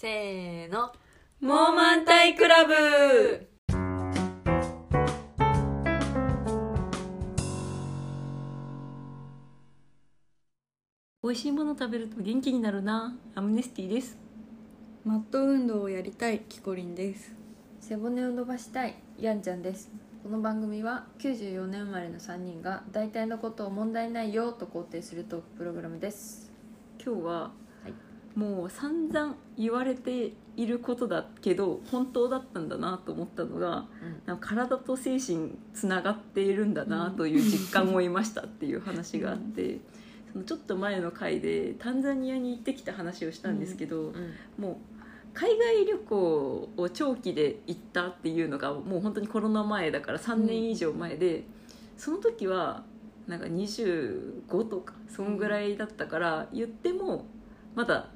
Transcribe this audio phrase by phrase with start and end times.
[0.00, 0.92] せーの。
[1.40, 3.48] モーマンタイクラブ。
[11.20, 13.16] 美味しいもの食べると元気になるな。
[13.34, 14.16] アムネスティです。
[15.04, 17.34] マット運動をやりたいキコリンです。
[17.80, 18.94] 背骨を伸ばしたい。
[19.18, 19.90] やんちゃんです。
[20.22, 26.52] この番組は94年生まれの3人が大体のことを問題ないよと肯定するトークプログラムです。
[27.04, 27.67] 今日は、はい
[28.38, 33.86] もう散々言われていることだけど本当だったんだなと思ったのがうん。
[34.26, 39.78] なんか体と精神つながっているんだなという実感を得ましたっていう話があって、
[40.32, 44.34] そのちょっと前の回でタンザニアに行ってきた話をしたんですけど、うん。
[44.56, 44.76] もう
[45.34, 51.42] 海外旅行を長期で行ったっていうのがもう本当にコロナ前だから3年以上前で、
[51.96, 52.84] その時は
[53.26, 57.26] なんか25とかそんぐらいだったから言っても
[57.74, 58.08] まだ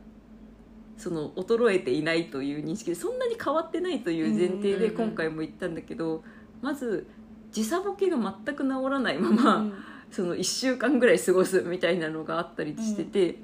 [1.02, 6.22] その衰えていないという認識でそんなに変わってないという前提でうんうんうん今回も言ったんだけど
[6.61, 7.08] まず
[7.50, 9.67] 時差ボケが全く治らないまま、
[10.12, 13.41] その1週間ぐらい過ごすみたいなのがあったりしてて、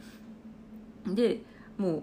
[1.05, 1.43] で
[1.77, 2.03] もう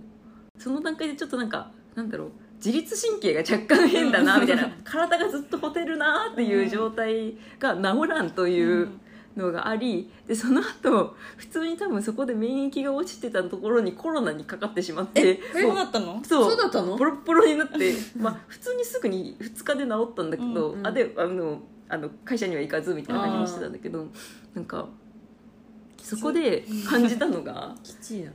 [0.60, 4.70] その段階でちょっとなんかなんだろう自律神経が若干変だなみたいな。
[4.84, 8.90] 体がずっとほてるなっていう状態が治らんという
[9.36, 15.64] のがありでその後普通に多分そこで免疫が落ちてたところにコロナにかかってしまってそう。
[15.68, 16.22] もうなったの？
[16.24, 16.52] そう。
[16.52, 16.98] そうだったの？
[16.98, 24.08] ボロッボロになって、 まあ、普通にすぐに2日で治ったんだけど、うんうんあであのあの会社には行かずみたいな感じにしてたんだけど
[24.56, 24.90] なんか
[26.00, 28.32] そこで感じたのがきちいな。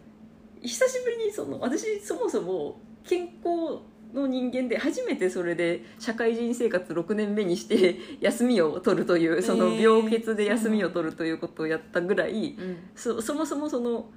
[0.62, 3.80] 久しぶりにその私そもそも健康
[4.14, 12.76] の人間で初めてそれで社会人生活6年目にして 休みを取るというその病欠で休みを取るということをやったぐらいうん。
[12.94, 14.10] そそもそもその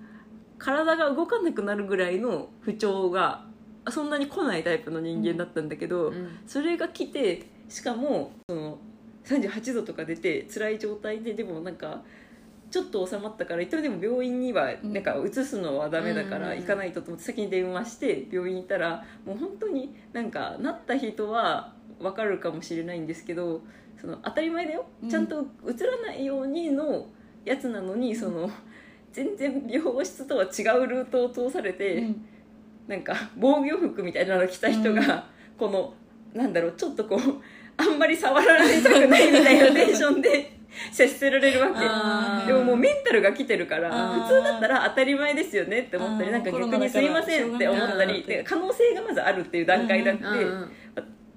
[0.57, 3.45] 体が動かなくなるぐらいの不調が
[3.89, 6.29] そんなに来ないタイプの人間だったんだけど、うん。
[6.47, 8.79] それが来てしかもその
[9.25, 12.03] 38度とか出て辛い状態ででもなんか
[12.73, 14.93] ちょっと収まったから一旦でも病院にはうん。
[14.93, 16.41] なんか移すのはダメだかうん。
[16.41, 23.61] ら行かないとと思って先に電話して病院に行ったらもう本当になんかなった人は分かるかもしれないんですけど
[24.01, 24.85] その当たり前だよ。
[25.03, 25.09] うん。
[25.09, 27.05] ちゃんと移らないようにの
[27.45, 28.49] やつなのにその
[29.11, 30.47] 全然病室とは違
[30.79, 31.97] うルートを通されて。
[31.97, 32.25] うん。
[32.87, 35.25] なんか防御服みたいなの着た人が、
[35.57, 35.93] この
[36.33, 37.19] なんだろうちょっとこう
[37.77, 40.59] あんまり触られたくないみたいなテンションで
[40.91, 42.47] 接せられるわけ。
[42.47, 50.71] でももうメンタルが来てるから普通だったら当たり前ですよねって思ったりなんか逆にすいませんって思ったりで可能性がまずあるっていう段階だって、うんうん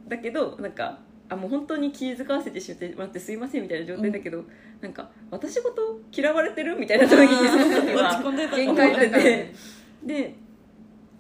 [0.09, 4.45] だけどなんかあもう本当に気遣わせてしまってすいませんみたいな状態だけど、
[4.81, 9.55] なんか私事嫌われてるみたいな時にその時は落ち込んでた限界だからね
[10.05, 10.37] で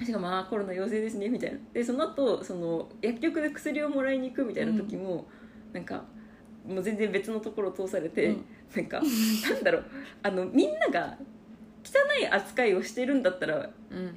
[0.05, 1.29] しかもまあコロナ陽性ですね。
[1.29, 5.27] みたいなでその後その薬局で薬をもらいに行くみたいな時も、
[5.73, 6.05] なんか
[6.67, 8.45] もう全然別のところを通されて、うん。
[8.75, 9.85] なんかなんだろう。
[10.23, 11.17] あのみんなが
[11.85, 14.15] 汚い扱いをしてるんだったらうん。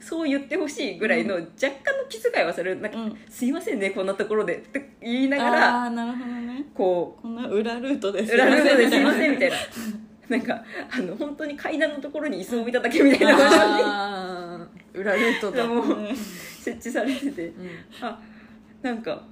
[0.00, 2.80] そう言ってほしいぐらいの若干の気遣いはされる。
[2.80, 3.18] なんか、うん。
[3.28, 4.58] すいませんねこんなところで。
[4.58, 6.64] って言いながらああなるほどね。
[6.74, 8.96] ここんな裏ルートでう裏ルートです。
[8.96, 9.56] いませんみみたいな。
[10.28, 13.36] なんかあの本当に階段のところに椅子を置いただけみたいな。
[13.36, 14.56] 場所
[14.94, 15.66] に裏ルートだ。
[15.66, 15.82] も
[16.14, 17.46] 設置されてて。
[17.46, 17.68] うん。
[18.00, 18.20] あ
[18.82, 19.24] なんか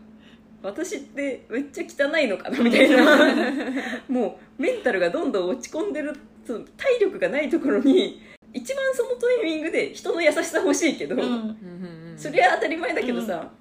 [0.66, 3.18] 私ってめっちゃ汚いのかなみたいな。
[4.08, 6.12] もうメンタルがどんどん落ち込んでる
[6.46, 8.20] その体力がないところに
[8.52, 11.22] 一番そのタイミングで人の優しさ欲しいけど、うん。
[11.22, 13.52] うんうんそれは当たり前だけどさ、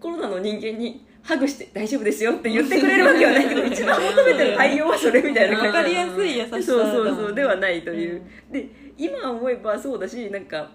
[0.00, 7.34] コロナの人間にハグして大丈夫ですよって言ってくれるわけはないけど一番求めてる対応はそれみたいなわかりやすい優しさそうだそうそう。
[7.34, 10.70] ではないという、うんで今思えばそうだしなんか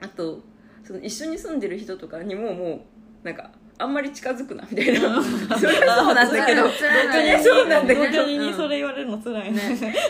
[0.00, 0.40] あと
[0.84, 2.86] その一緒に住んでる人とかにもも
[3.24, 3.50] うなんか
[3.82, 5.22] あんまり近づくなみたいな。
[5.58, 6.62] それはそうなんだけど。
[6.62, 8.26] 辛い辛いいやそうなんだけど。
[8.26, 9.60] にそれ言われるの辛いね。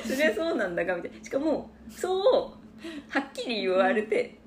[0.07, 1.25] それはそうなんだがみたいな。
[1.25, 2.63] しかもそう
[3.09, 4.39] はっきり言われて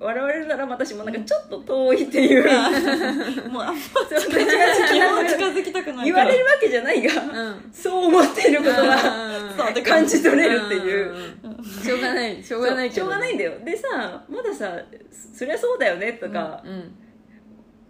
[0.00, 2.44] 笑われるなら私もなんかちょっと遠いっていう、
[3.50, 4.16] もうあんま近
[5.46, 5.94] づきたくない。
[5.94, 6.04] から。
[6.04, 8.98] 言われるわけじゃないが、うんそう思っていることは
[9.56, 11.14] そうで感じ取れるっていう。
[11.44, 11.64] うん。
[11.64, 12.42] しょうがない。
[12.42, 13.52] しょうがないしょうがないんだよ。
[13.64, 14.78] でさまださ
[15.32, 17.03] そそりゃそうだよねとか、うん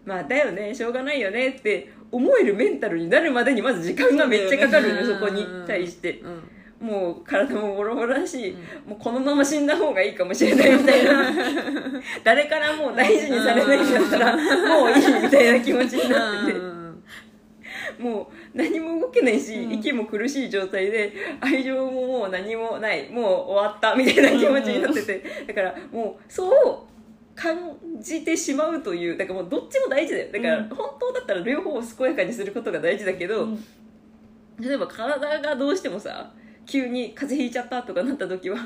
[0.05, 6.21] まあだよねしょうがないよねって思えるメンタルになるまでにまず時間がめっちゃかかるねそこに対して。
[6.21, 6.51] うん。
[6.81, 8.55] もう体もボロボロだし、
[8.87, 11.33] もうこのまま死んだ方がいいかもしれないみたいな。
[12.23, 16.53] 誰からもう大事にされないんだったらもういいみたいな気持ちになって。
[16.53, 17.03] てうん。
[17.99, 19.73] もう何も動けないし、うん。
[19.73, 26.51] 息も苦しい状態で愛情ももう何もないもう終わったみたいな気持ちになってて、だからもうそ
[26.91, 26.94] う
[27.35, 30.33] 感じてしまうというだからもうどっちも大事だよ。
[30.33, 30.69] だからうん。
[30.69, 33.65] 本当だったら両方を健やかにすることが大事だけど、うん。
[34.61, 36.33] 例えば体がどうしてもさ
[36.67, 38.57] 急に風邪ひいちゃったとかなった時は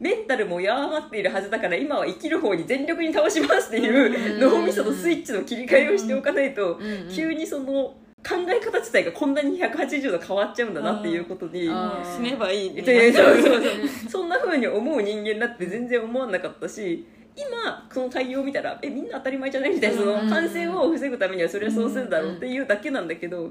[0.00, 6.78] メンタルも弱まっているはずだから今は生きる方に全力に倒しますっていううん脳みそのスイッチの切り替えをしておかないと
[7.14, 11.68] 急にその考え方自体がこんなに180度変わっちゃうんだなっていうことに
[12.16, 17.04] 死ねばいいいやいやそん そんな風に思う人間だって全然思わなかったし
[17.34, 23.50] 今その対応を見たらえみんな当たり前じゃないみたいなそのうん感染を防ぐためにはそれはそうするだろうっていうだけなんだけど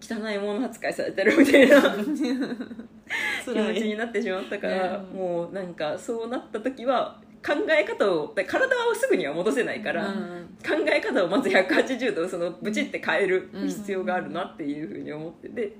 [0.00, 1.80] 汚いもの扱いされてるみたいな。
[3.44, 5.16] 気持ちになってしまったからうん。
[5.16, 15.76] もうなんかそうなった時は考え方を体はすぐには戻せないから、うん考え方をまず180度そのブチって変えるうん必要があるなっていうふうに思ってて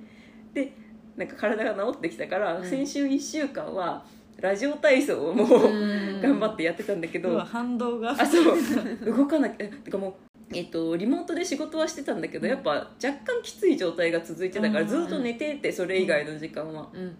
[0.55, 0.73] で
[1.17, 2.65] なんか体が治ってきたから、うん。
[2.65, 4.05] 先週1週間は
[4.41, 6.21] ラジオ体操をもう、うん。
[6.23, 8.11] 頑張ってやってたんだけど、反動が。
[8.11, 8.57] あそう。
[9.05, 10.13] 動かなきゃてかもう
[10.53, 14.89] えっと、リモートで仕事はしてたんだけどやっぱ若干きつい状態が続いてたからうん。
[14.89, 16.89] ずっと寝ててそれ以外の時間は。
[16.93, 17.09] うん。
[17.09, 17.13] っ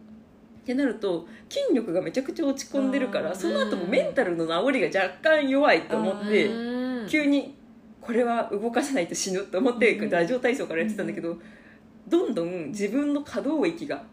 [0.67, 3.37] てなると筋力がめちゃくちゃ落ち込んでるからうん。
[3.37, 7.09] その後もメンタルの治りが若干弱いと思ってうん。
[7.09, 7.57] 急に
[8.01, 10.11] これは動かさないと死ぬと思ってうん。
[10.11, 11.37] ラジオ体操からやってたんだけど
[12.07, 14.05] どんどん自分の可動域が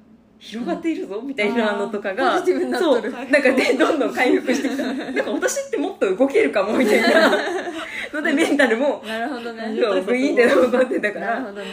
[0.44, 7.32] 広がっているぞみたいなのとかポがジティブになっそうなんかでどんどん回復してきた なんか私ってもっと動けるかもみたいな。
[8.14, 9.74] のでメンタルもなるほどね。
[9.74, 11.68] グイーンって残ってたからなるほどね。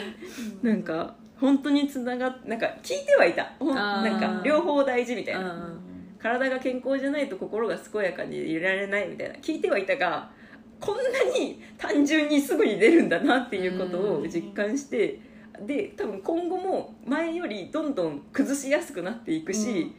[0.62, 3.52] なんか本当につながっなんか聞いてはいた。
[3.61, 5.40] なんか両方大事みたいな。
[5.40, 5.81] うん。
[6.19, 9.34] 体が健康じゃないと心が健やかにいられないみたいな。
[9.37, 10.31] 聞いてはいたが
[10.78, 15.19] こんなに単純にすぐに出るんだなっていうことを実感して
[15.66, 19.94] で多分今後も前よりどんどん崩しやすくなっていくし、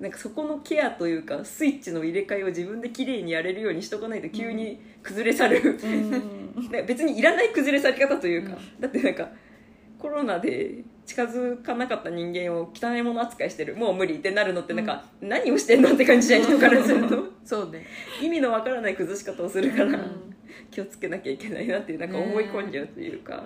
[0.00, 6.68] なんかそこのケアというかスイッチの入れ替えを自分で綺麗にやれるようにしとかないと急に崩れ去る、うん。
[6.86, 8.80] 別にいらない崩れ去り方というか、うん。
[8.80, 9.28] だってなんか
[9.98, 13.74] コロナで近づかなかった人間を汚いもの扱いしてる。
[13.76, 17.24] もう無理ってなるのってなんか、何をしてんのって感じじゃん人からすると。
[17.44, 17.86] そうね。
[18.22, 20.34] 意味のわからない崩し方をするから、うん。
[20.70, 23.42] 気をつけなきゃいけないなっていうなんか思い込んじゃうというか、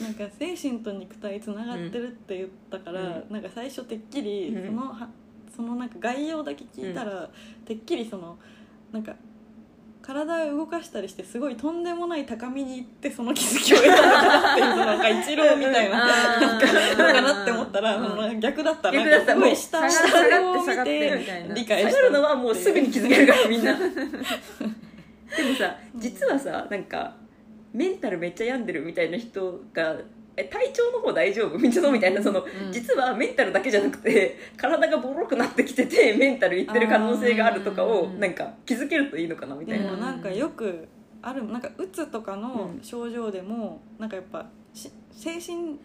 [0.00, 4.66] なんか精神と肉体つながってるって言ったから、うなんか最初てっきりうん。
[4.66, 5.08] そのは
[5.54, 7.30] そのなんか概要だけ聞いたら、
[7.64, 8.36] てっきりその
[8.92, 9.14] なんか
[10.02, 16.60] 体を動かしたりしてすごいとんでもない高みに行ってその気づきを得たのかなっていうそのなんか一郎みたいななん。
[16.60, 18.08] かのかなって思ったら、うん。
[18.10, 21.54] その逆だった逆だったなんかすごいもう下下が下を見下がっててみたいな。
[21.54, 23.74] 理解した下がるのはもうすぐに気づけるからみんな。
[25.36, 27.14] でもさ実はさなんか
[27.76, 29.96] メンタルめっちゃ病んでるみたいな人が
[30.38, 31.58] え体調の方大丈夫？
[31.58, 32.44] みたいなみたいなその、ん。
[32.72, 40.88] 実はメンタルだけじゃなくて体がボロくなってきててメンタルいってる可能性があるとかをうんなんか気づけるといいのかなみたでいな、もなんかよく
[41.22, 42.82] あるなんかうつとかのうん。
[42.82, 45.78] 症状でも、なんかやっぱし精神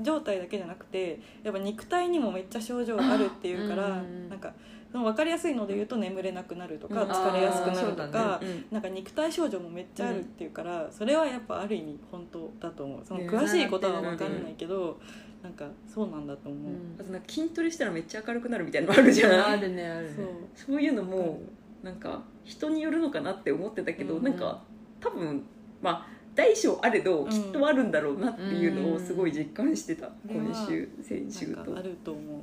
[0.00, 4.28] 状態だけじゃなくてやっぱ肉体にもめっちゃ症状があるっていうから、うん。
[4.28, 4.52] なんか
[4.92, 7.10] 分かりやすいので言うと眠れなくなるとか、うん。
[7.10, 8.64] 疲れやすくなるとか、うん。
[8.70, 13.00] なんか肉体症状もめっちゃあるっていうから、それはやっぱある意味本当だと思う。
[13.04, 14.98] そのね詳しいことは分かんないけど、
[15.42, 19.46] なんかそうなんだと思う、あとなんか筋トレしたらめっちゃ明るくなるみたいなのもあるじゃん。
[19.46, 20.14] あるねあるね。
[20.16, 20.26] そう。
[20.54, 21.40] そういうのも
[21.82, 24.24] なんか人によるのかなって思ってたけど、うん。
[24.24, 24.62] なんか
[25.00, 25.44] 多分
[25.80, 27.28] まあ大小あれどん。
[27.28, 30.46] きっとあるんだろうなっていうのをすごい実感してた、うん。
[30.46, 31.76] 今週先週と。
[31.76, 32.40] あると思う。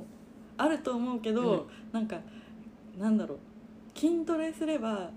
[0.56, 2.18] あると思うけど、なんか
[2.98, 3.38] なんだろう。
[3.98, 5.10] 筋トレすれば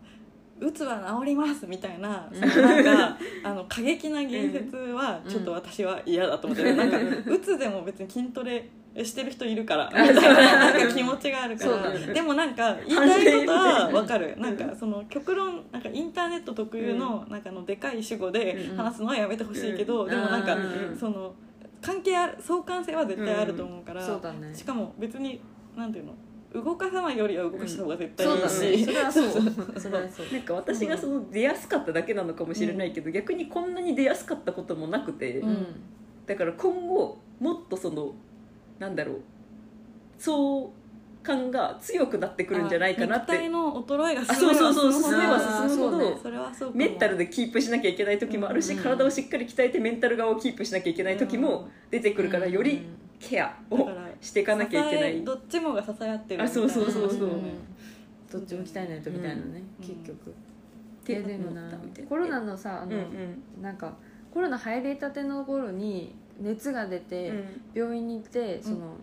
[0.59, 2.49] うつは治りますみたいな、うん。
[2.49, 8.69] そのなんかあの過激な言説はちょっと私は嫌だと思ってる、なんかうつでも別に筋トレ
[9.03, 12.13] してる人いるから みたいななんか気持ちがあるから、ね。
[12.13, 14.35] でもなんか言いたいことは分かる。
[14.37, 18.77] なんかその極論なんかインターネット特有のなんかあのでかい主語でうん。
[18.77, 20.09] 話すのはやめてほしいけど、うん。
[20.09, 21.33] でもなんかうんその
[21.81, 24.53] 関係ある相関性は絶対あると思うから、ね。
[24.53, 25.41] しかも別に
[25.75, 26.13] なんていうの
[26.53, 28.77] 動かさないよりは動かした方が絶対いいそうだね。
[28.77, 29.29] し、それは そう。
[29.79, 30.25] それはそう。
[30.33, 35.65] なんか私がその出やすかっただけなのかもしれないけど、逆にこんなに出やすかったこともなくて、うん。
[36.25, 38.13] だから今後もっとその
[38.79, 39.21] なんだろう
[40.17, 40.69] 相
[41.23, 44.91] 感が強くなってくるんじゃないかなっ肉体ての衰えがあそうそうそう。
[44.93, 46.19] 進めば進めば進むほど、ね。
[46.21, 46.79] それはそうかも。
[46.79, 48.83] メンタルでキープしなきゃいけない時もあるし、うん。
[48.83, 52.85] 体をしっかり鍛えてメンタル側をキープしなきゃいけない時も出てくるから、より
[53.21, 55.23] ケアをしていかなきゃいけない。
[55.23, 57.29] どっちもが支え合ってるあそうそうそうそう。
[57.29, 57.41] うん
[58.31, 59.85] どっちも鍛えないとみたいなね、うん。
[59.85, 60.29] 結局。
[60.29, 60.33] っ
[61.03, 62.03] てえでもな思ったみたい。
[62.03, 63.01] なコロナのさあの、うん
[63.57, 63.61] うん。
[63.61, 63.93] なんか
[64.33, 67.61] コロナ流行りたての頃に熱が出て、うん。
[67.73, 68.95] 病院に行ってその、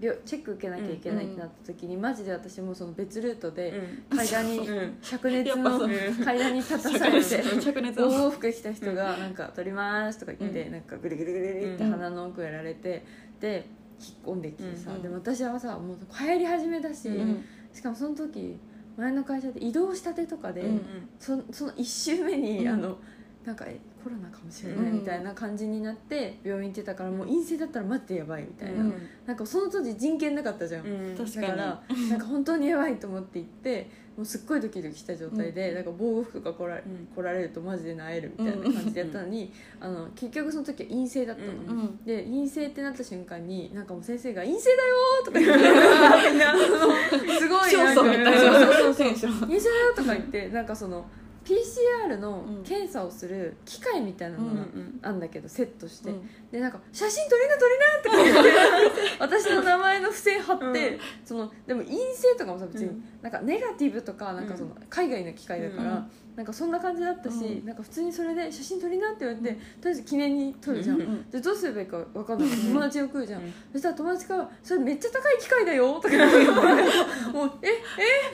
[0.00, 3.72] 病チェック受けなきゃいけないってなった時に、マジで私もうその別ルートで
[4.10, 4.16] うん。
[4.16, 4.98] 階段にうん。
[5.00, 8.00] 灼熱の階段に立たされて 灼熱。
[8.00, 10.72] 防の護服着た人がなんか「取ります」とか言って、うん。
[10.72, 13.04] なんかグリグリグリグリって鼻の奥やられて、
[13.40, 13.66] で
[14.00, 17.44] 引っ込んできてさ、うんでも私はさもう流行り始めだし、うん。
[17.72, 18.56] しかもその時
[18.96, 20.82] 前の会社で移動したてとかで、うん
[21.18, 22.68] そその1週目に、うん。
[22.68, 22.98] あの
[23.44, 28.94] なんかえコロナかもしれないみたいな感じになって病院行ってたからもう陰性だったらマジでやばいみたいな、うん。
[29.26, 31.16] なんかその当時人権なかったじゃん、うん。
[31.16, 36.80] だからなんか本当にやばいと思って行ってもうすっごいドキドキした状態で、うんなんか防護服が来ら
[37.14, 42.04] 来られるとマジでなえるみたいな感じでやったのに、あの結局その時は陰性だったの、うんうん。
[42.04, 45.62] で陰性ってなった瞬間になんかもう先生が「陰性だよ!」とか言って
[47.38, 51.06] すごいなんかそうそうそう陰性だよとか言ってなんかその
[51.44, 52.62] PCR のうん。
[52.64, 56.28] 検査をする機械みたいなのがうんあんだけどセットして、うん。
[56.50, 59.87] でなんか「写真撮りな撮りな」って言って 私の名前の
[60.18, 60.98] 付箋貼って、うん。
[61.24, 63.04] そのでも陰性とかもさ別に、うん。
[63.22, 67.66] なんかネガティブとかなんかその海外の機械だから、うんなんかそんな感じだったし、うん。
[67.66, 72.48] なんか普通にそれで写真撮りなって言われて、とりあえず記念に撮るじゃん、うんでどうすればいいか分かんない。
[72.48, 73.52] から友達が来るじゃん、うん。
[73.72, 76.36] そしたら友達が「それめっちゃ高い機械だよ」とか言って。
[77.34, 77.68] もう「え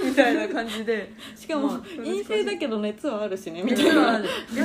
[0.02, 0.04] え？
[0.04, 1.14] みたいな感じで。
[1.34, 4.20] しかもまあ陰性だけど熱はあるしねみたいな。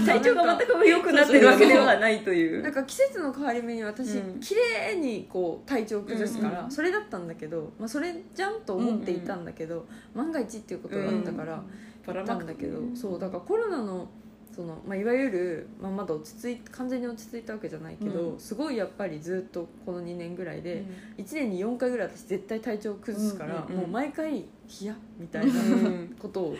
[0.05, 2.61] 体調が全く良くなってるわけではないという。
[2.61, 4.39] なんか季節の変わり目に私、うん。
[4.41, 11.63] 綺麗にこう体調を崩すから、それだったんだけど、まあ、それじゃんと思っていたんだけど、万が一っていうことがあったから、
[12.05, 14.07] 行ったんだけど、そうだからコロナの
[14.55, 18.39] その、まあ、いわゆる、まあ、まだ落ち着い完全に落ち着いたわけじゃないけど、うん。
[18.39, 20.83] すごいやっぱりずっとこの2年ぐらいで、
[21.17, 24.45] 1年に4回ぐらい私絶対体調を崩すから、うんうんもう毎回
[24.81, 26.15] 「冷や」みたいなうん。
[26.19, 26.55] ことを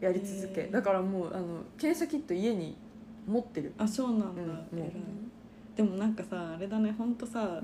[0.00, 2.76] やり続け、だからもうあの検査キット家に
[3.26, 3.72] 持ってる。
[3.78, 4.92] あそうなんだ、うんもう。
[5.76, 7.42] でもなんかさあれだね本当さ、ん。
[7.44, 7.62] あの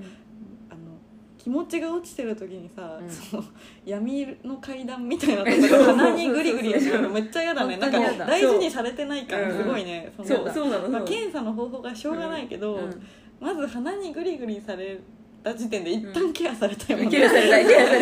[1.49, 3.11] 気持ちが落ちてる時にさ、うん。
[3.11, 3.45] その
[3.87, 7.79] 闇の階段みたいなところ が鼻にグリグリやるのめっちゃ嫌だね。
[7.79, 13.03] なんか大事にされてない感すごいね、うそうなのまあ、そう検査の方法がしょうがないけど、うん。
[13.41, 15.01] まず鼻にグリグリされ
[15.43, 17.99] た時点で一旦ケアされたよね、ケアされたいケアさ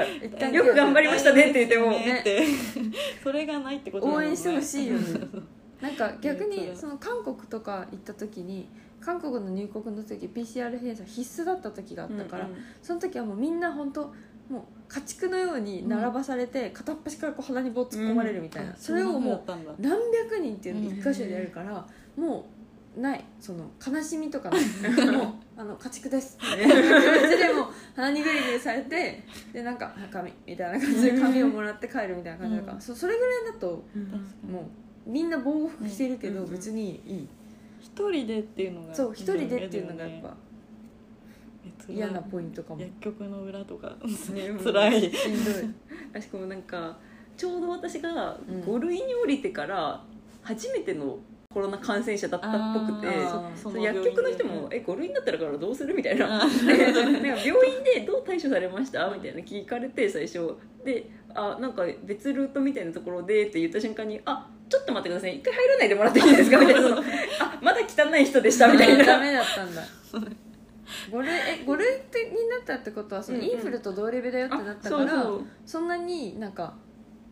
[0.00, 1.92] れた よく頑張りましたねって言っても。
[1.92, 2.44] ねって
[3.22, 4.18] それがないってことなの。
[4.18, 5.20] 応援してほしいよね。
[5.80, 8.68] なんか逆にその韓国とか行った時に
[9.04, 12.48] 韓国の入国の時 PCR 検査必須だった時があったから、
[12.82, 14.12] その時はもうみんな本当
[14.48, 19.42] もう家畜のように並ばされて、片っ端からこう鼻に棒突っ込まれるみたいな、それをもう
[19.78, 22.46] 何百人っていうのを一箇所でやるから、も
[22.96, 23.24] うない。
[23.40, 24.60] その悲しみとかない
[25.10, 26.38] もうあの家畜です。
[26.40, 26.74] みたいな
[27.20, 32.80] 感じでもう鼻にグリグリされてでなんか「紙」みたいな感じで紙をもらって帰るみたいな感じだから、うん。
[32.80, 33.84] そそれぐらいだと
[34.48, 34.68] も
[35.06, 36.50] うみんな防護服着てるけどうん。
[36.50, 37.28] 別にいい、
[37.84, 40.34] 一人でっていうのがそう一人でっていうのがやっぱ
[41.88, 42.80] 嫌なポイントかも。
[42.80, 45.12] 薬局の裏とか 辛い。
[45.12, 45.50] しんど
[46.18, 46.22] い。
[46.22, 46.96] しかもなんか
[47.36, 48.62] ちょうど私がうん。
[48.62, 50.02] 5類に降りてから
[50.42, 51.18] 初めての
[51.52, 56.42] コロナ感染者だったっぽくて薬局の人も「え5類になったらからどうする?」みたいな。
[56.42, 59.08] あ でなんか病院でどう対処されました？
[59.10, 60.54] みたいな聞かれて最初。
[60.84, 65.36] であなんか別ルートみたいなところでって言った瞬間に「あちょっと待ってください。
[65.36, 66.58] 一回入らないでもらっていいですか?
[66.60, 66.96] 」みたいな。
[66.98, 69.04] あまだ汚い人でした」みたいな。
[69.04, 69.82] ダメだったんだ。
[71.10, 76.74] 5類え5類ってになったってことはそのインフルと同レベルだよってなったから、あそんなになんか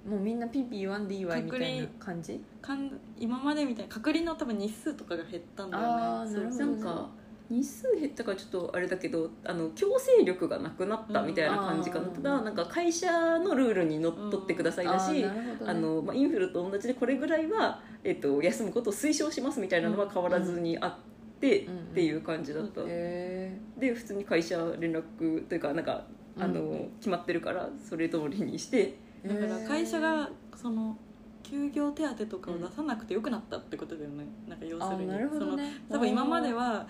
[0.06, 2.42] もうみんなピーピー言わんでいいわいみたいな感じ？
[2.60, 5.88] かん今までみたいな隔離の多分日数とかが減ったんだよね。
[5.92, 7.10] あーなるほどなんか
[7.52, 15.70] 日数減ったからちょっとあれだけどあの強制力がなくなったみたいな感じかな、うんただなんか会社のルールにのっとってくださいだし、あーなるほどね。
[15.70, 20.96] あのまあ、インフルと同じでこれぐらいは、えっと休むことを推奨しますみたいなのは変わらずにあっ
[21.40, 26.04] て、うんっていう感じだった、へで普通に会社連絡というかなんか
[26.38, 26.90] あの、うん。
[26.98, 28.94] 決まってるからそれ通りにして。
[29.24, 30.96] えだから会社がその
[31.52, 34.24] 休業手当とかを出さなくてよくなったってことだよね。
[34.48, 35.08] なんか要するに。
[35.08, 35.28] ね。
[35.30, 35.58] その
[35.90, 36.86] 多分今までは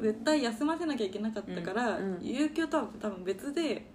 [0.00, 2.20] 絶対休ませなきゃいけなかったから、うんうん。
[2.20, 3.86] 有給とは多分別で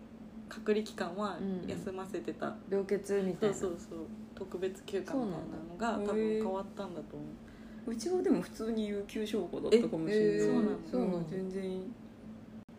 [0.47, 1.67] 隔離期間はうん。
[1.67, 3.55] 休ませてた、病欠みたいな。
[3.55, 3.99] そうそうそう。
[4.33, 7.25] 特別休暇みたいなのが多分変わったんだと思
[7.87, 7.91] う。
[7.91, 10.71] うちはでも普通に有給消化だったかもしれない、えそうなんだ。
[10.89, 11.29] そうなんだ。
[11.29, 11.83] 全然いい、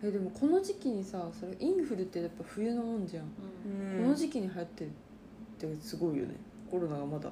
[0.03, 4.03] えでもこの時期にさそれインフルってやっぱ冬のもんじゃん、うん。
[4.03, 6.35] この時期に流行ってるってすごいよね
[6.71, 7.31] コロナがまだ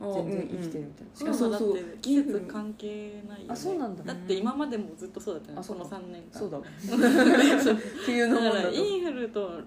[0.00, 4.04] あ全然生きてるみたいな、しかもだっそうそうて季節関係ないよ、ね、あそうなんだ。
[4.04, 5.60] だって今までもずっとそうだったよね。
[5.60, 6.38] あその3年間。
[6.38, 6.64] そうだわ。
[8.04, 9.62] 冬のだからインフルとうん。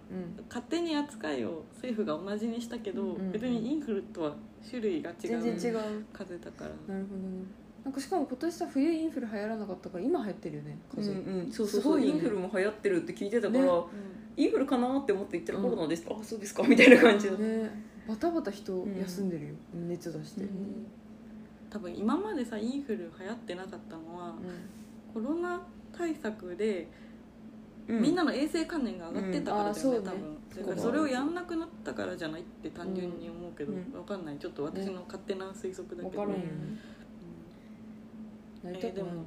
[0.47, 4.35] 勝手に扱いを政府が同じにしたけど、うん別にインフルとは
[4.67, 6.05] 種類が違う全然違う。
[6.13, 6.93] 風邪だから。
[6.93, 7.43] なるほどね。
[7.83, 11.51] なんかしかも今年さ冬インフル流行らなかったから今流行ってるよねうん風邪、うん。
[11.51, 13.71] そうそうすごいよねそうインフルも流行ってるって聞いてたから、ね。
[14.37, 15.63] インフルかなって思って言ったらうん。
[15.63, 16.05] コロナです。
[16.07, 17.41] あそうですかみたいな感じだった。
[17.41, 19.53] ねバタバタ人休んでるよ、
[19.87, 20.87] 熱出して、うん。
[21.69, 24.33] 多分今までさインフル流行ってなかったのは
[25.13, 25.61] コロナ
[25.95, 26.87] 対策で
[27.87, 28.01] うん。
[28.01, 30.63] みんなの衛生観念が上がってたからだよね、うん。
[30.63, 30.77] 多分。
[30.79, 33.97] それをやんなくなったからじゃないって単純に思うけど、うん。
[33.97, 34.37] わかんない。
[34.37, 36.35] ちょっと私の勝手な推測だけど、ね。
[38.63, 38.69] うん。
[38.69, 39.25] えーでも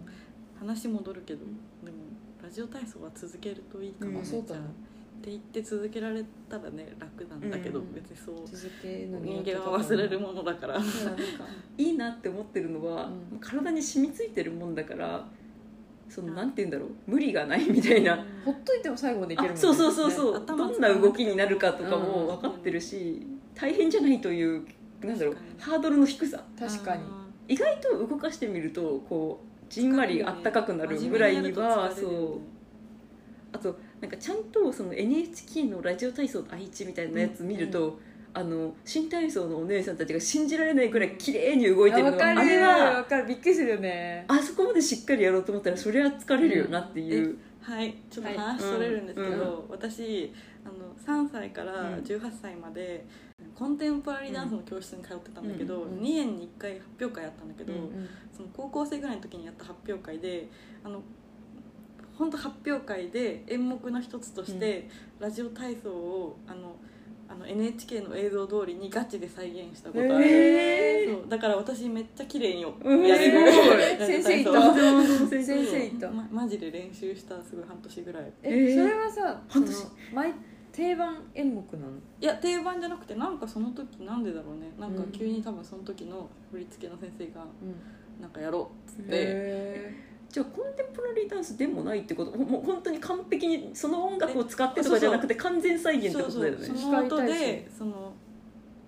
[0.58, 1.96] 話戻るけどでも
[2.40, 4.24] ラジオ体操は続けるといいかもね、うん。
[4.24, 4.60] じゃあそうかな
[5.22, 7.94] って言って続けられたらね楽なんだけど、うん。
[7.94, 10.80] 別にそう続けるの人に間は忘れるものだから。
[11.78, 13.38] いいなって思ってるのは、うん。
[13.38, 15.24] 体に染みついてるもんだから
[16.08, 16.36] そのあ。
[16.36, 19.60] なんて言うんだろう無理がないみたいな、ほっといても最後までいけるもんね。
[19.60, 22.02] あそうそうそうそう、どんな動きになるかとかうん。
[22.02, 23.24] も分かってるし、
[23.54, 24.64] 大変じゃないという
[25.02, 26.42] なんだろうハードルの低さ。
[26.58, 27.02] 確かに。
[27.02, 32.40] あ意外と動かしてみるとこうじんわりあったかくなるぐらいには、そう。
[33.54, 38.00] あとなんかちゃんとその NHK のラジオ体操愛知みたいなやつ見ると、
[38.34, 42.08] あの新体操のお姉さんたちが信じられないぐらい綺麗に動いてるの。
[42.08, 43.28] あ分かるあれは分かる。
[43.28, 44.24] びっくりするよね。
[44.26, 47.94] あそこまでしっかりやろうと思ったらそりゃ疲れるよなっていう、はい。
[48.10, 48.38] ちょっとはい。
[48.38, 50.32] 話それるんですけど、う私
[50.64, 51.94] あの3歳からうん。
[51.98, 53.06] 18歳まで、
[53.54, 58.08] コンテンポラリーダンスの教室に通ってたんだけど、うん2年に1回発表会やったんだけど、うんうん。
[58.36, 60.48] その高校生ぐらいの時にやった発表会で
[60.82, 61.02] あの
[62.18, 64.88] 本当発表会で演目の一つとして、
[65.18, 66.76] ラジオ体操をあの
[67.28, 71.20] あの NHK の映像通りにガチで再現したことある、へー。
[71.20, 71.28] そう。
[71.30, 72.68] だから私めっちゃ綺麗にや
[73.16, 74.44] れるすご先生い
[75.42, 76.10] 先生いた。
[76.10, 78.32] ま、マジで練習したすごい半年ぐらい。
[78.42, 80.34] え、えーそれはさその半年毎
[80.72, 81.92] 定番演目なの？
[82.20, 84.70] いや定番じゃなくてなんかその時なんでだろうね。
[84.78, 85.12] なんかうん。
[85.12, 87.74] 急に多分その時の振り付けの先生がうん。
[88.20, 89.94] なんかやろうっつって、へ
[90.32, 92.36] じゃあコンテンポラリーダンスでもないってこと？
[92.38, 96.66] もう本当に完璧にその音楽を使ってとかじゃなくて完全再現ってことだよね。
[96.66, 96.84] そうそう。
[96.84, 98.14] その後でその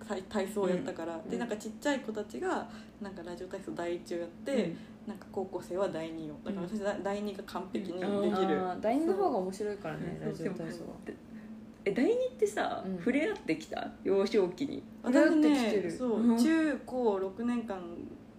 [0.08, 1.28] 体体操をやったから、うん。
[1.28, 2.66] でなんかちっちゃい子たちが
[3.02, 4.74] なんかラジオ体操第一をやって、
[5.06, 6.34] なんか高校生は第二を。
[6.42, 10.94] だから私は第二が完璧にできる、第二の方が面白いからねそうラジオ体操は。
[11.84, 12.96] え第二ってさ、うん。
[12.96, 13.90] 触れ合ってきた？
[14.02, 14.82] 幼少期に。
[15.02, 15.82] 私触れ合ってきてる。
[15.82, 16.42] ねそう、うん。
[16.42, 17.78] 中高6年間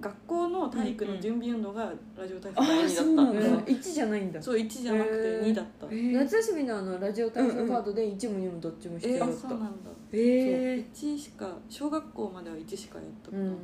[0.01, 3.39] 学校の体育の準備運動がラジオ体操第あー二だった、そうなんだ。
[3.39, 3.55] うん。
[3.59, 4.41] 1じゃないんだ。
[4.41, 9.41] そう1じゃなくてへー2だった、夏休みのあのラジオ体操カードで1も2もどっちも必えー、要だった。
[9.41, 9.67] そうなんだ、
[10.11, 13.57] えそう1しか小学校までは1しかやったことなかっ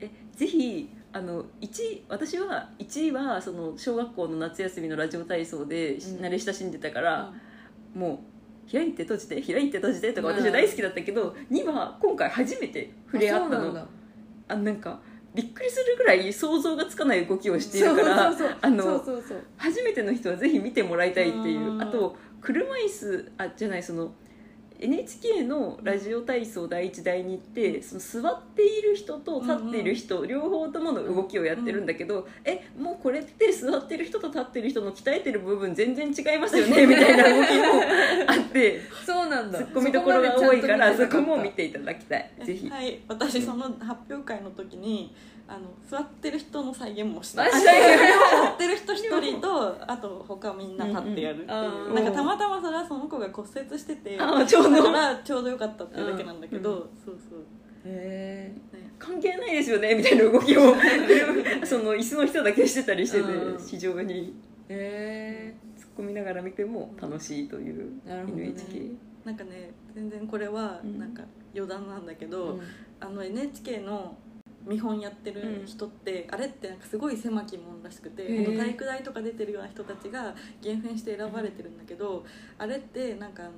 [0.00, 5.96] た、えぜひあの1私は1はその小学校の夏休みのラジオ体操でん。
[5.98, 7.32] 慣れ親しんでたから、
[7.94, 8.20] も
[8.68, 13.56] う開いて閉じて開いて閉じてとか私は大好きだったけど、2は今回初めて触れ合ったの。
[13.56, 13.86] あそうなんだ。
[14.48, 15.00] あなんか
[15.36, 18.34] びっくりするぐらい想像がつかない動きをしているから
[19.58, 21.72] 初めての人はぜひ見てもらいたいっていう。
[21.72, 21.82] うん。
[21.82, 24.12] あと車椅子あじゃないその
[24.78, 37.64] NHK のラジオ体操第1第2ってその座っている人と立っている人、両方ともの動きをやってるんだけど、えもうこれって座ってる人と立ってる人の鍛えてる部分全然違いますよねみたいな動きも
[38.26, 38.80] あって
[39.42, 39.58] なんだ。
[39.58, 42.30] ツッコミどころが多いからそこも見てていただきたい。
[42.44, 42.68] ぜひ。
[42.68, 43.00] はい。
[43.08, 45.14] 私その発表会の時に
[45.48, 54.70] あの座ってる人の再現もした座ってる人一人とあと他みんな立ってやるっていう、なんかたまたまそれはその子が骨折しててあーちょうど。
[54.70, 57.40] だからちょうどよかったっていうだけなんだけど、うんそうそう。
[57.84, 58.90] へね。
[58.98, 60.74] 関係ないですよねみたいな動きを
[61.64, 63.58] その椅子の人だけしてたりしててうん。
[63.66, 64.34] 非常に。
[64.68, 68.44] えへ突っ込みながら見ても楽しいというえなるほどね。
[68.46, 70.98] NHK なんかね全然これはうん。
[70.98, 72.60] なんか余談なんだけど、うん。
[73.00, 74.16] あの NHK の
[74.66, 82.24] 見本やってる人って、あれってなんかすごい狭きもんらしくて、体育大とか出てるような人たちが厳選して選ばれてるんだけど、
[82.58, 83.52] あれってなんかあの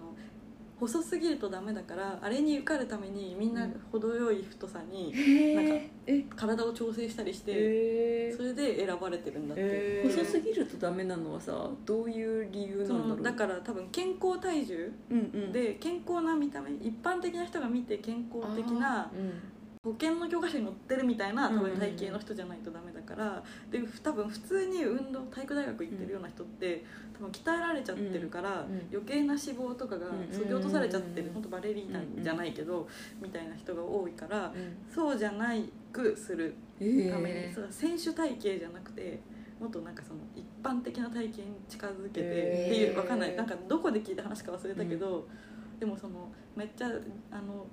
[0.79, 5.13] 細すぎるとダメだからあれに受かるためにみんな程よい太さに
[5.55, 6.25] なんかえ。
[6.35, 13.17] 体を調整したりして、へそれで選ばれてるんだって、細すぎるとダメなのはさどういう理由そなんだろう？
[13.19, 14.93] のだから多分健康体重
[15.53, 19.33] で健康な見た目一般的な人が見て健康的なうん
[19.85, 23.43] 保険の教科書に載ってるみたいな多分体型の人じゃないとダメだから。
[23.71, 32.89] で多分普通に運動体育大学行ってるような人って多分鍛えられちゃってるから、うん余計な脂肪とかがうんそぎ落とされちゃってるうん本当バレリーナじゃないけど
[33.23, 34.77] みたいな人が多いからうん。
[34.93, 39.21] そうじゃないくするえーためにそう選手体型じゃなくて
[39.61, 43.35] もっとなんかその一般的な体型に近づけてっていうわかんない。
[43.35, 45.27] なんかどこで聞いた話か忘れたけど、
[45.81, 46.87] でもそのめっちゃ
[47.33, 47.67] あの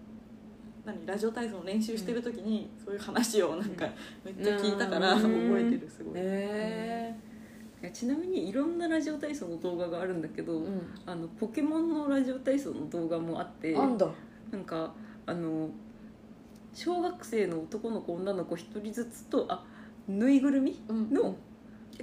[0.86, 3.88] 何ラジオ体操の練習してる時にそういう話をなんか
[4.24, 5.02] めっちゃ聞いたかうん。
[5.02, 5.28] ら覚
[5.60, 10.82] えてるすごい、ちなみにいろんなラジオ体操の動画があるんだけど、えうん。
[11.06, 14.08] あのポケモンのラジオ体操の動画もあってあんだ。
[14.52, 14.94] なんか
[15.26, 15.70] あの
[16.74, 19.66] 小学生の男の子女の子一人ずつとあ
[20.08, 21.12] ぬいぐるみうん。
[21.14, 21.36] の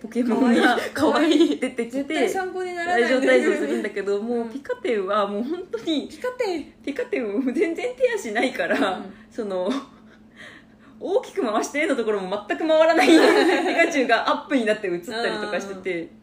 [0.01, 1.33] ポケモンがかわい。
[1.33, 1.61] い。
[1.61, 2.29] 出てきて。
[2.29, 3.03] 参考にならない。
[3.03, 4.51] ラジオ体操するんだけどもううん。
[4.51, 9.15] ピカテンはもう本当にピカテピカテン全然手足ないから、うん。
[9.31, 9.71] その
[10.99, 13.07] 大きく回してのところも全く回らない。
[13.07, 13.15] ピ
[13.75, 16.23] カチュウがアップになって映ったりとかしてて。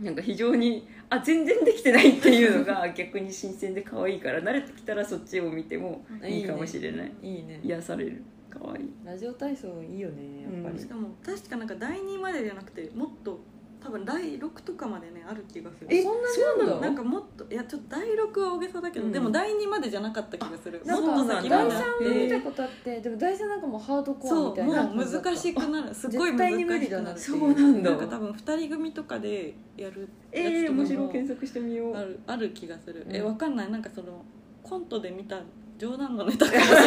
[0.00, 7.12] なんか非常にあ全然できてないっていうのが 逆に新鮮で可愛いから慣れてきたらそっちを見てもいいかもしれない。
[7.22, 7.60] いいね。
[7.62, 8.22] 癒される
[8.58, 8.90] 可愛い。
[9.04, 13.40] ラジオ体操いいよねやっぱり、しかも確かなんか第2までじゃなくてもっと
[13.84, 15.88] 多分第6とかまでねある気がする。
[15.90, 19.12] えそんなにあんだなんかもっといやちょっと第6は大げさだけど、うん。
[19.12, 20.80] でも第2までじゃなかった気がする。
[20.86, 25.94] なんかもっと先ま第であっ3見たてことあってでも第3なんかもうハードコアそうみたいなもう難しくなる。
[25.94, 27.90] すごい絶難しくなるそうなんだ。
[27.90, 31.08] なんか多分2人組とかでやるえー、やつとかも面白い。
[31.10, 31.94] 検索してみよう。
[31.94, 33.26] あるある気がする、えうん。
[33.26, 33.70] わかんない。
[33.70, 34.24] なんかその
[34.62, 35.42] コントで見た
[35.78, 36.86] 冗談のネタかもしれない。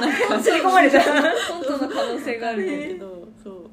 [0.00, 3.28] なんか刷り込まれた本当の可能性があるんだねけど。
[3.42, 3.70] そう。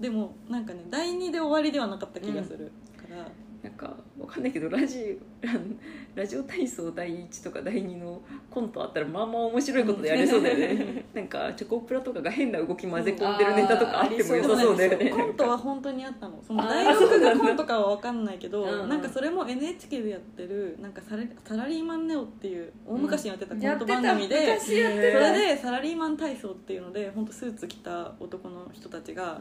[0.00, 3.28] でもなんかね第2で終わりではなかった気がする、から
[3.62, 5.52] なんかわかんないけどラジラ
[6.22, 8.20] ラジオ体操第1とか第2の
[8.50, 11.04] コントあったらまあまあ面白いことでやれそうだよね。
[11.14, 16.42] なんかチョコプラとかが変な動き混ぜ込んでるネタとかあっても良さそうだよねコントは本当にあったの。
[16.42, 18.88] その大学がコントかは分かんないけどうんうん。
[18.88, 29.40] なんかそれも NHK でやってるなんかサラサラリーマンネオっていう大昔にやってたコント番組で、やってた昔やってそたれでサラリーマン体操っていうので本当スーツ着た男の人たちが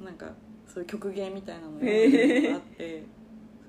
[0.00, 0.32] うなんか
[0.66, 1.82] そういう曲芸みたいなのがあっ
[2.76, 3.23] てす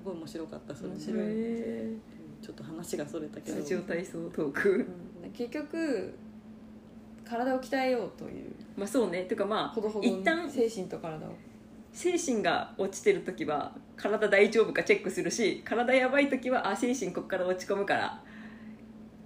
[0.06, 1.20] ごい面白かったそれも面白い。
[1.20, 1.96] へ
[2.40, 3.56] ちょっと話がそれたけど。
[3.56, 4.68] ーラジオ体操トーク。
[4.70, 4.72] ん、
[5.24, 6.14] うん、結局
[7.24, 8.52] 体を鍛えようという。
[8.76, 9.24] まあそうね。
[9.24, 11.30] ていうかまあほどほどに一旦精神と体を。
[11.92, 18.20] 精神が落ちてる時は体大丈夫かチェックするし体やばい時はあ精神ここから落ち込むから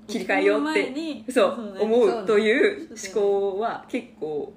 [0.06, 4.52] 切り替えようってそうね思そうという思考は結構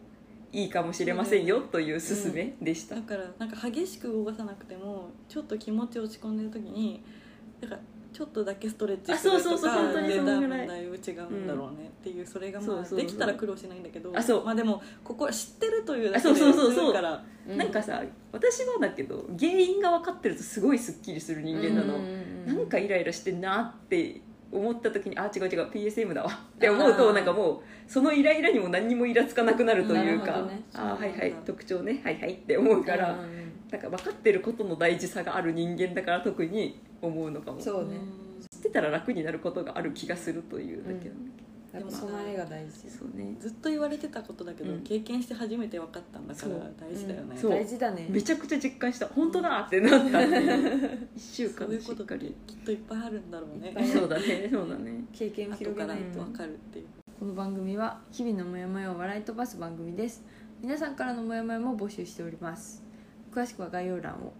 [0.54, 2.96] いいかもしれませんよという勧めでした。
[2.96, 7.04] だからなんか激しく動かさなくてもちょっと気持ち落ち込んでる時に
[7.60, 7.82] だから
[8.14, 14.46] ちょっとだけストレッチするあそうそうそうとか本当にで多そのぐらい分だいぶ違うんだろうねっていうそれがまあできたら苦労しないんだけどあそう。
[14.46, 17.24] まあでもここは知ってるというだけであそうそうそうから。
[17.48, 21.98] なんかさ私はだけど原因が分かってるとすごいすっきりする人間なの、
[22.46, 24.22] なんかイライラしてんなって
[24.54, 26.30] 思った時にあ違う違う PSM だわ。
[26.56, 30.64] って思うとなんかもうそのイライラにも何にもイラつかなくなるというか、ね。
[30.74, 37.58] あーはいはい特徴ねはいはいって思うから、うんうんなんか分かってることの大事さがある人間だから特に思うのかも。
[37.58, 37.98] 知そうね。
[38.58, 41.43] ってたら楽になることがある気がするというだけなんだけ
[41.74, 42.84] やっぱ備えが大事。
[42.84, 43.36] ど、そうね。
[43.40, 44.82] ずっと言われてたことだけど、うん。
[44.82, 46.74] 経験して初めて分かったんだからそう。
[46.80, 47.52] 大事だよね、そう。
[47.52, 48.08] 大事だね。
[48.10, 49.08] めちゃくちゃ実感した。
[49.08, 49.98] 本当だってなった。
[49.98, 52.16] っていう一週間そういうことか。
[52.16, 53.70] りきっといっぱいあるんだろうね。
[53.70, 54.50] いっぱいそうだね。
[54.52, 55.04] そうだね。
[55.12, 56.86] 経験を後から広げないと分かるっていう。
[57.20, 60.24] この番組は日々のモヤモヤを笑い飛ばす番組です。
[60.62, 62.84] 皆さんからのモヤモヤも募集しております。
[63.34, 64.34] 詳しくは概要欄を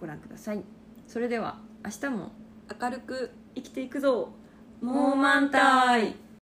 [0.00, 0.62] ご覧ください。
[1.08, 2.30] それでは明日も。
[2.80, 4.30] 明るく生きていくぞ。
[4.80, 6.25] もう満タイ